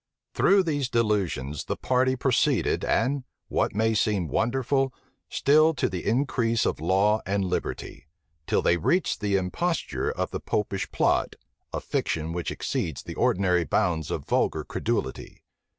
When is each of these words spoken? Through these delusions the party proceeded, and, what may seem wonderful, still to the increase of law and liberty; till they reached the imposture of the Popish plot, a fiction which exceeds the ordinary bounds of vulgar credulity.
Through 0.33 0.63
these 0.63 0.89
delusions 0.89 1.65
the 1.65 1.75
party 1.75 2.15
proceeded, 2.15 2.83
and, 2.83 3.23
what 3.49 3.75
may 3.75 3.93
seem 3.93 4.29
wonderful, 4.29 4.91
still 5.29 5.75
to 5.75 5.87
the 5.87 6.07
increase 6.07 6.65
of 6.65 6.81
law 6.81 7.21
and 7.23 7.45
liberty; 7.45 8.07
till 8.47 8.63
they 8.63 8.77
reached 8.77 9.19
the 9.21 9.35
imposture 9.35 10.09
of 10.11 10.31
the 10.31 10.39
Popish 10.39 10.91
plot, 10.91 11.35
a 11.71 11.79
fiction 11.79 12.33
which 12.33 12.49
exceeds 12.49 13.03
the 13.03 13.13
ordinary 13.13 13.63
bounds 13.63 14.09
of 14.09 14.25
vulgar 14.25 14.63
credulity. 14.63 15.43